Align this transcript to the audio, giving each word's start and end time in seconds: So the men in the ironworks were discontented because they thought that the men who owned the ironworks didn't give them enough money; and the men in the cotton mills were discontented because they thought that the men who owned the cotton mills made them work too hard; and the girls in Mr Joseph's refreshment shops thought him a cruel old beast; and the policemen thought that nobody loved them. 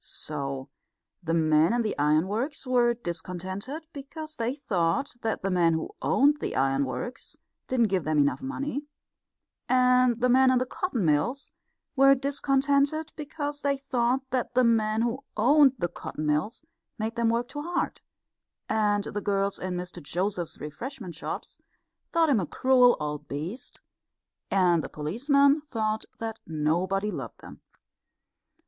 So 0.03 0.67
the 1.21 1.35
men 1.35 1.73
in 1.73 1.83
the 1.83 1.95
ironworks 1.95 2.65
were 2.65 2.95
discontented 2.95 3.83
because 3.93 4.35
they 4.35 4.55
thought 4.55 5.13
that 5.21 5.43
the 5.43 5.51
men 5.51 5.73
who 5.73 5.91
owned 6.01 6.39
the 6.39 6.55
ironworks 6.55 7.37
didn't 7.67 7.89
give 7.89 8.03
them 8.03 8.17
enough 8.17 8.41
money; 8.41 8.87
and 9.69 10.19
the 10.19 10.27
men 10.27 10.49
in 10.49 10.57
the 10.57 10.65
cotton 10.65 11.05
mills 11.05 11.51
were 11.95 12.15
discontented 12.15 13.11
because 13.15 13.61
they 13.61 13.77
thought 13.77 14.27
that 14.31 14.55
the 14.55 14.63
men 14.63 15.03
who 15.03 15.23
owned 15.37 15.73
the 15.77 15.87
cotton 15.87 16.25
mills 16.25 16.65
made 16.97 17.15
them 17.15 17.29
work 17.29 17.47
too 17.49 17.61
hard; 17.61 18.01
and 18.67 19.03
the 19.03 19.21
girls 19.21 19.59
in 19.59 19.75
Mr 19.77 20.01
Joseph's 20.01 20.57
refreshment 20.59 21.13
shops 21.13 21.59
thought 22.11 22.27
him 22.29 22.39
a 22.39 22.47
cruel 22.47 22.97
old 22.99 23.27
beast; 23.27 23.81
and 24.49 24.83
the 24.83 24.89
policemen 24.89 25.61
thought 25.61 26.05
that 26.17 26.39
nobody 26.47 27.11
loved 27.11 27.39
them. 27.41 27.61